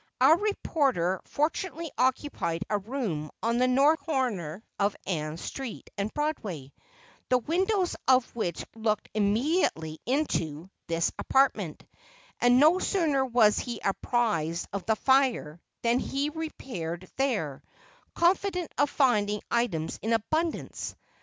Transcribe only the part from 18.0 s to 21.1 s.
confident of finding items in abundance.